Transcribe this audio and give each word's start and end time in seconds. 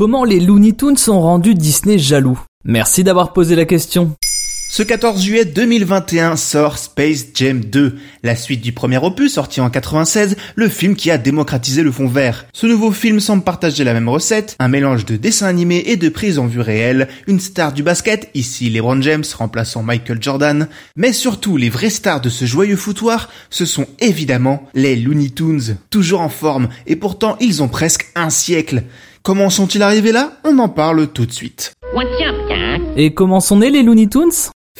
Comment 0.00 0.24
les 0.24 0.40
Looney 0.40 0.72
Tunes 0.72 0.96
ont 1.08 1.20
rendu 1.20 1.54
Disney 1.54 1.98
jaloux 1.98 2.40
Merci 2.64 3.04
d'avoir 3.04 3.34
posé 3.34 3.54
la 3.54 3.66
question. 3.66 4.16
Ce 4.70 4.82
14 4.82 5.22
juillet 5.22 5.44
2021 5.44 6.36
sort 6.36 6.78
Space 6.78 7.26
Jam 7.34 7.60
2, 7.60 7.98
la 8.22 8.34
suite 8.34 8.62
du 8.62 8.72
premier 8.72 8.96
opus 8.96 9.34
sorti 9.34 9.60
en 9.60 9.68
96, 9.68 10.36
le 10.54 10.68
film 10.70 10.96
qui 10.96 11.10
a 11.10 11.18
démocratisé 11.18 11.82
le 11.82 11.92
fond 11.92 12.06
vert. 12.06 12.46
Ce 12.54 12.66
nouveau 12.66 12.92
film 12.92 13.20
semble 13.20 13.44
partager 13.44 13.84
la 13.84 13.92
même 13.92 14.08
recette, 14.08 14.56
un 14.58 14.68
mélange 14.68 15.04
de 15.04 15.16
dessin 15.16 15.48
animé 15.48 15.82
et 15.84 15.98
de 15.98 16.08
prise 16.08 16.38
en 16.38 16.46
vue 16.46 16.62
réelle, 16.62 17.08
une 17.26 17.40
star 17.40 17.74
du 17.74 17.82
basket, 17.82 18.30
ici 18.32 18.70
LeBron 18.70 19.02
James 19.02 19.24
remplaçant 19.36 19.82
Michael 19.82 20.22
Jordan, 20.22 20.68
mais 20.96 21.12
surtout 21.12 21.58
les 21.58 21.68
vraies 21.68 21.90
stars 21.90 22.22
de 22.22 22.30
ce 22.30 22.46
joyeux 22.46 22.76
foutoir, 22.76 23.28
ce 23.50 23.66
sont 23.66 23.86
évidemment 23.98 24.66
les 24.72 24.96
Looney 24.96 25.28
Tunes, 25.28 25.76
toujours 25.90 26.22
en 26.22 26.30
forme, 26.30 26.70
et 26.86 26.96
pourtant 26.96 27.36
ils 27.38 27.62
ont 27.62 27.68
presque 27.68 28.06
un 28.14 28.30
siècle. 28.30 28.84
Comment 29.22 29.50
sont-ils 29.50 29.82
arrivés 29.82 30.12
là? 30.12 30.32
On 30.44 30.58
en 30.58 30.70
parle 30.70 31.08
tout 31.08 31.26
de 31.26 31.32
suite. 31.32 31.72
Et 32.96 33.12
comment 33.12 33.40
sont 33.40 33.58
nés 33.58 33.70
les 33.70 33.82
Looney 33.82 34.08
Tunes? 34.08 34.30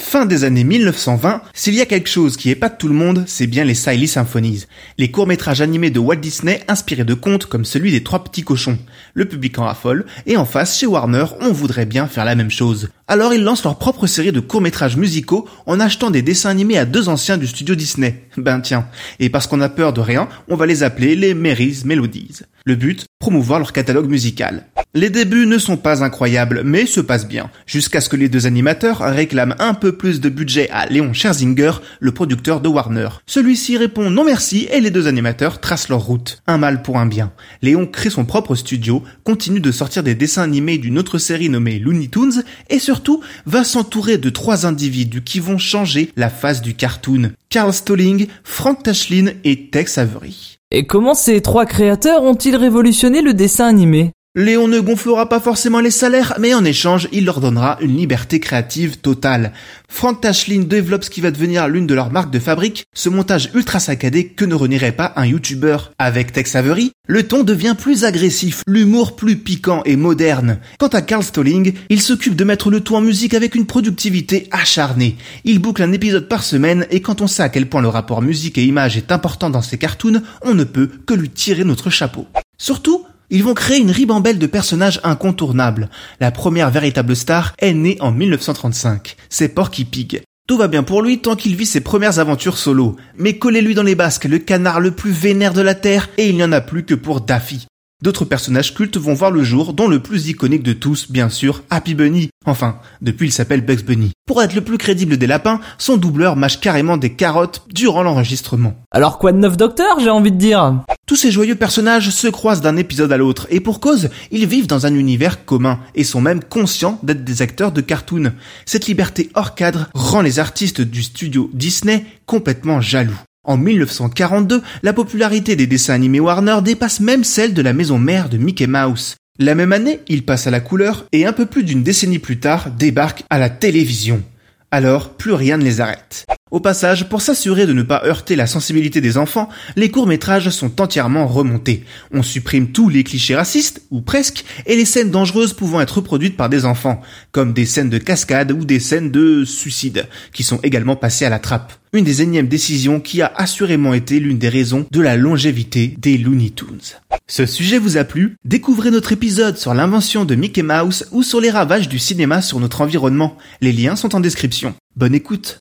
Fin 0.01 0.27
des 0.27 0.45
années 0.45 0.65
1920, 0.65 1.43
s'il 1.53 1.75
y 1.75 1.81
a 1.83 1.87
quelque 1.87 2.09
chose 2.09 2.37
qui 2.37 2.51
épate 2.51 2.79
tout 2.79 2.89
le 2.89 2.95
monde, 2.95 3.23
c'est 3.27 3.47
bien 3.47 3.65
les 3.65 3.75
Siley 3.75 4.09
Symphonies, 4.09 4.65
les 4.99 5.11
courts-métrages 5.11 5.61
animés 5.61 5.91
de 5.91 6.01
Walt 6.01 6.17
Disney 6.17 6.63
inspirés 6.67 7.05
de 7.05 7.15
contes 7.15 7.47
comme 7.47 7.65
celui 7.65 7.93
des 7.93 8.03
Trois 8.03 8.25
Petits 8.25 8.43
Cochons. 8.43 8.79
Le 9.15 9.27
public 9.27 9.57
en 9.59 9.67
raffole, 9.67 10.07
et 10.27 10.37
en 10.37 10.47
face, 10.47 10.77
chez 10.77 10.87
Warner, 10.87 11.27
on 11.41 11.53
voudrait 11.53 11.87
bien 11.87 12.09
faire 12.09 12.25
la 12.25 12.35
même 12.35 12.51
chose. 12.51 12.89
Alors 13.07 13.35
ils 13.35 13.45
lancent 13.45 13.63
leur 13.63 13.79
propre 13.79 14.07
série 14.07 14.33
de 14.33 14.41
courts-métrages 14.41 14.97
musicaux 14.97 15.49
en 15.67 15.79
achetant 15.79 16.11
des 16.11 16.23
dessins 16.23 16.51
animés 16.51 16.79
à 16.79 16.87
deux 16.87 17.09
anciens 17.09 17.39
du 17.39 17.47
studio 17.47 17.75
Disney. 17.75 18.25
Ben 18.37 18.61
tiens, 18.61 18.89
et 19.21 19.29
parce 19.29 19.47
qu'on 19.47 19.61
a 19.61 19.69
peur 19.69 19.93
de 19.93 20.01
rien, 20.01 20.29
on 20.49 20.57
va 20.57 20.67
les 20.67 20.83
appeler 20.83 21.15
les 21.15 21.35
Mary's 21.35 21.85
Melodies. 21.85 22.41
Le 22.65 22.75
but, 22.75 23.07
promouvoir 23.19 23.59
leur 23.59 23.73
catalogue 23.73 24.09
musical. 24.09 24.67
Les 24.93 25.09
débuts 25.09 25.47
ne 25.47 25.59
sont 25.59 25.77
pas 25.77 26.03
incroyables, 26.03 26.63
mais 26.65 26.85
se 26.85 27.01
passent 27.01 27.29
bien, 27.29 27.49
jusqu'à 27.65 28.01
ce 28.01 28.09
que 28.09 28.17
les 28.17 28.29
deux 28.29 28.47
animateurs 28.47 28.99
réclament 28.99 29.55
un 29.61 29.73
peu 29.73 29.97
plus 29.97 30.21
de 30.21 30.29
budget 30.29 30.69
à 30.71 30.87
Léon 30.87 31.13
Scherzinger, 31.13 31.75
le 32.01 32.11
producteur 32.11 32.61
de 32.61 32.69
Warner. 32.69 33.09
Celui-ci 33.25 33.77
répond 33.77 34.11
non 34.11 34.25
merci 34.25 34.67
et 34.73 34.81
les 34.81 34.91
deux 34.91 35.07
animateurs 35.07 35.61
tracent 35.61 35.91
leur 35.91 36.01
route. 36.01 36.43
Un 36.49 36.59
mal 36.59 36.83
pour 36.83 36.99
un 36.99 37.07
bien. 37.07 37.31
Léon 37.63 37.87
crée 37.87 38.11
son 38.11 38.25
propre 38.25 38.57
studio, 38.57 39.05
continue 39.23 39.61
de 39.61 39.71
sortir 39.71 40.03
des 40.03 40.17
dessins 40.17 40.43
animés 40.43 40.79
d'une 40.79 40.99
autre 40.99 41.19
série 41.19 41.51
nommée 41.51 41.79
Looney 41.79 42.09
Tunes, 42.09 42.43
et 42.69 42.81
surtout 42.81 43.21
va 43.47 43.63
s'entourer 43.63 44.19
de 44.19 44.29
trois 44.29 44.67
individus 44.67 45.23
qui 45.23 45.39
vont 45.39 45.59
changer 45.59 46.11
la 46.17 46.31
face 46.31 46.63
du 46.63 46.75
cartoon. 46.75 47.31
Carl 47.49 47.73
Stalling, 47.73 48.27
Frank 48.43 48.83
Tashlin 48.83 49.35
et 49.45 49.69
Tex 49.71 49.99
Avery. 49.99 50.59
Et 50.73 50.85
comment 50.87 51.15
ces 51.15 51.41
trois 51.43 51.67
créateurs 51.67 52.25
ont-ils 52.25 52.57
révolutionné 52.57 53.23
le 53.23 53.35
dessin 53.35 53.69
animé? 53.69 54.11
Léon 54.37 54.69
ne 54.69 54.79
gonflera 54.79 55.29
pas 55.29 55.41
forcément 55.41 55.81
les 55.81 55.91
salaires, 55.91 56.35
mais 56.39 56.55
en 56.55 56.65
échange, 56.65 57.09
il 57.11 57.25
leur 57.25 57.41
donnera 57.41 57.79
une 57.81 57.97
liberté 57.97 58.39
créative 58.39 58.99
totale. 58.99 59.53
Frank 59.89 60.21
Tashlin 60.21 60.63
développe 60.63 61.03
ce 61.03 61.11
qui 61.11 61.21
va 61.21 61.33
devenir 61.33 61.67
l'une 61.67 61.89
de 61.89 61.95
leurs 61.95 62.13
marques 62.13 62.31
de 62.31 62.39
fabrique, 62.39 62.85
ce 62.95 63.09
montage 63.09 63.51
ultra 63.55 63.81
saccadé 63.81 64.29
que 64.29 64.45
ne 64.45 64.55
renierait 64.55 64.93
pas 64.93 65.13
un 65.17 65.27
YouTuber. 65.27 65.79
Avec 65.99 66.31
Tex 66.31 66.55
Avery, 66.55 66.93
le 67.09 67.27
ton 67.27 67.43
devient 67.43 67.75
plus 67.77 68.05
agressif, 68.05 68.63
l'humour 68.69 69.17
plus 69.17 69.35
piquant 69.35 69.83
et 69.85 69.97
moderne. 69.97 70.61
Quant 70.79 70.87
à 70.87 71.03
Carl 71.03 71.25
Stalling, 71.25 71.73
il 71.89 72.01
s'occupe 72.01 72.37
de 72.37 72.45
mettre 72.45 72.71
le 72.71 72.83
tout 72.83 72.95
en 72.95 73.01
musique 73.01 73.35
avec 73.35 73.57
une 73.57 73.67
productivité 73.67 74.47
acharnée. 74.53 75.17
Il 75.43 75.59
boucle 75.59 75.83
un 75.83 75.91
épisode 75.91 76.29
par 76.29 76.45
semaine 76.45 76.87
et 76.93 77.03
quand 77.03 77.21
on 77.21 77.27
sait 77.27 77.43
à 77.43 77.49
quel 77.49 77.69
point 77.69 77.83
le 77.83 77.89
rapport 77.89 78.23
musique 78.23 78.59
et 78.59 78.65
image 78.65 78.97
est 78.97 79.11
important 79.11 79.51
dans 79.51 79.61
ses 79.61 79.77
cartoons, 79.77 80.23
on 80.43 80.55
ne 80.55 80.63
peut 80.63 80.89
que 81.05 81.15
lui 81.15 81.31
tirer 81.31 81.65
notre 81.65 81.91
chapeau. 81.91 82.29
Surtout, 82.59 83.07
ils 83.31 83.45
vont 83.45 83.55
créer 83.55 83.79
une 83.79 83.91
ribambelle 83.91 84.39
de 84.39 84.47
personnages 84.47 85.01
incontournables. 85.05 85.89
La 86.21 86.31
première 86.31 86.71
véritable 86.71 87.17
star 87.17 87.55
est 87.59 87.73
née 87.73 87.97
en 88.01 88.11
1935. 88.11 89.17
C'est 89.29 89.49
Porky 89.49 89.85
Pig. 89.85 90.23
Tout 90.49 90.57
va 90.57 90.67
bien 90.67 90.83
pour 90.83 91.01
lui 91.01 91.21
tant 91.21 91.37
qu'il 91.37 91.55
vit 91.55 91.67
ses 91.67 91.81
premières 91.81 92.19
aventures 92.19 92.59
solo. 92.59 92.97
Mais 93.17 93.39
collez-lui 93.39 93.75
dans 93.75 93.85
les 93.85 93.95
basques 93.95 94.25
le 94.25 94.39
canard 94.39 94.81
le 94.81 94.91
plus 94.91 95.13
vénère 95.13 95.53
de 95.53 95.61
la 95.61 95.75
Terre 95.75 96.09
et 96.19 96.29
il 96.29 96.35
n'y 96.35 96.45
en 96.45 96.53
a 96.53 96.61
plus 96.61 96.85
que 96.85 96.95
pour 96.95 97.21
Daffy. 97.21 97.69
D'autres 98.03 98.25
personnages 98.25 98.75
cultes 98.75 98.97
vont 98.97 99.13
voir 99.13 99.31
le 99.31 99.45
jour, 99.45 99.75
dont 99.75 99.87
le 99.87 100.01
plus 100.01 100.29
iconique 100.29 100.63
de 100.63 100.73
tous, 100.73 101.11
bien 101.11 101.29
sûr, 101.29 101.63
Happy 101.69 101.95
Bunny. 101.95 102.31
Enfin, 102.47 102.79
depuis 103.03 103.29
il 103.29 103.33
s'appelle 103.33 103.61
Bugs 103.61 103.85
Bunny. 103.85 104.13
Pour 104.27 104.43
être 104.43 104.55
le 104.55 104.63
plus 104.63 104.79
crédible 104.79 105.19
des 105.19 105.27
lapins, 105.27 105.61
son 105.77 105.99
doubleur 105.99 106.35
mâche 106.35 106.61
carrément 106.61 106.97
des 106.97 107.13
carottes 107.13 107.63
durant 107.69 108.03
l'enregistrement. 108.03 108.75
Alors 108.91 109.19
quoi 109.19 109.33
de 109.33 109.39
neuf 109.39 109.59
docteur, 109.59 110.01
j'ai 110.01 110.09
envie 110.09 110.33
de 110.33 110.39
dire? 110.39 110.83
Tous 111.11 111.17
ces 111.17 111.33
joyeux 111.33 111.57
personnages 111.57 112.11
se 112.11 112.29
croisent 112.29 112.61
d'un 112.61 112.77
épisode 112.77 113.11
à 113.11 113.17
l'autre, 113.17 113.49
et 113.51 113.59
pour 113.59 113.81
cause, 113.81 114.11
ils 114.31 114.47
vivent 114.47 114.69
dans 114.69 114.87
un 114.87 114.95
univers 114.95 115.45
commun, 115.45 115.81
et 115.97 116.05
sont 116.05 116.21
même 116.21 116.41
conscients 116.41 117.01
d'être 117.03 117.25
des 117.25 117.43
acteurs 117.43 117.73
de 117.73 117.81
cartoon. 117.81 118.33
Cette 118.65 118.87
liberté 118.87 119.29
hors 119.35 119.57
cadre 119.57 119.91
rend 119.93 120.23
les 120.23 120.39
artistes 120.39 120.81
du 120.81 121.03
studio 121.03 121.51
Disney 121.53 122.07
complètement 122.27 122.81
jaloux. 122.81 123.19
En 123.43 123.57
1942, 123.57 124.63
la 124.85 124.93
popularité 124.93 125.57
des 125.57 125.67
dessins 125.67 125.95
animés 125.95 126.21
Warner 126.21 126.59
dépasse 126.63 127.01
même 127.01 127.25
celle 127.25 127.55
de 127.55 127.63
la 127.63 127.73
maison 127.73 127.99
mère 127.99 128.29
de 128.29 128.39
Mickey 128.39 128.69
Mouse. 128.69 129.17
La 129.41 129.57
même 129.57 129.73
année, 129.73 129.99
il 130.07 130.25
passe 130.25 130.47
à 130.47 130.53
la 130.53 130.61
couleur 130.61 131.07
et 131.11 131.27
un 131.27 131.33
peu 131.33 131.47
plus 131.47 131.65
d'une 131.65 131.83
décennie 131.83 132.21
plus 132.21 132.39
tard, 132.39 132.71
débarque 132.71 133.25
à 133.31 133.41
la 133.41 133.51
télévision. 133.51 134.23
Alors, 134.71 135.15
plus 135.15 135.33
rien 135.33 135.57
ne 135.57 135.65
les 135.65 135.81
arrête. 135.81 136.27
Au 136.51 136.59
passage, 136.59 137.09
pour 137.09 137.23
s'assurer 137.23 137.67
de 137.67 137.73
ne 137.73 137.83
pas 137.83 138.03
heurter 138.05 138.35
la 138.35 138.49
sensibilité 138.49 139.01
des 139.01 139.19
enfants, 139.19 139.49
les 139.77 139.91
courts-métrages 139.91 140.51
sont 140.51 140.81
entièrement 140.81 141.29
remontés. 141.29 141.85
On 142.13 142.25
supprime 142.25 142.73
tous 142.73 142.89
les 142.89 143.05
clichés 143.05 143.37
racistes, 143.37 143.83
ou 143.93 144.01
presque, 144.01 144.45
et 144.67 144.75
les 144.75 144.85
scènes 144.85 145.13
dangereuses 145.13 145.53
pouvant 145.53 145.81
être 145.81 145.99
reproduites 145.99 146.37
par 146.37 146.49
des 146.49 146.65
enfants, 146.65 147.03
comme 147.31 147.53
des 147.53 147.67
scènes 147.67 147.89
de 147.89 147.99
cascade 147.99 148.51
ou 148.51 148.65
des 148.65 148.81
scènes 148.81 149.13
de 149.13 149.45
suicide, 149.45 150.09
qui 150.33 150.43
sont 150.43 150.59
également 150.65 150.97
passées 150.97 151.25
à 151.25 151.31
la 151.31 151.39
trappe. 151.39 151.73
Une 151.93 152.05
des 152.05 152.21
énièmes 152.23 152.49
décisions 152.49 153.01
qui 153.01 153.23
a 153.23 153.33
assurément 153.37 153.95
été 153.95 154.19
l'une 154.19 154.39
des 154.39 154.49
raisons 154.49 154.87
de 154.91 155.01
la 155.01 155.17
longévité 155.17 155.95
des 155.99 156.19
Looney 156.19 156.51
Tunes. 156.51 156.97
Ce 157.29 157.47
sujet 157.47 157.79
vous 157.79 157.97
a 157.97 158.03
plu? 158.03 158.37
Découvrez 158.45 158.91
notre 158.91 159.13
épisode 159.13 159.57
sur 159.57 159.73
l'invention 159.73 160.25
de 160.25 160.35
Mickey 160.35 160.63
Mouse 160.63 161.07
ou 161.13 161.23
sur 161.23 161.41
les 161.41 161.51
ravages 161.51 161.89
du 161.89 162.01
cinéma 162.01 162.43
sur 162.43 162.59
notre 162.59 162.81
environnement. 162.81 163.39
Les 163.61 163.73
liens 163.73 163.95
sont 163.95 164.17
en 164.17 164.21
description. 164.21 164.75
Bonne 164.97 165.15
écoute 165.15 165.61